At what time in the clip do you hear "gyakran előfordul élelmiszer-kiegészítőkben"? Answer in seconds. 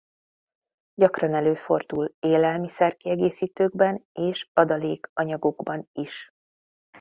0.95-4.05